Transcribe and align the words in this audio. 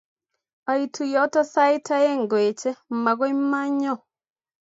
Aitu 0.71 1.01
yoto 1.13 1.41
sait 1.53 1.87
aeng 1.97 2.21
ngoeche 2.25 2.69
magooy 3.03 3.33
manyoo 3.51 3.99